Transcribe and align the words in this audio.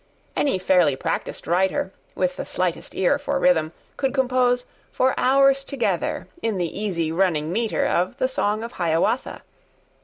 Any 0.35 0.57
fairly 0.57 0.95
practised 0.95 1.45
writer, 1.45 1.93
with 2.15 2.35
the 2.37 2.43
slightest 2.43 2.95
ear 2.95 3.19
for 3.19 3.37
rhythm, 3.37 3.71
could 3.97 4.15
compose, 4.15 4.65
for 4.91 5.13
hours 5.15 5.63
together, 5.63 6.27
in 6.41 6.57
the 6.57 6.75
easy 6.81 7.11
running 7.11 7.51
metre 7.53 7.85
of 7.85 8.17
'The 8.17 8.27
Song 8.29 8.63
of 8.63 8.71
Hiawatha. 8.71 9.43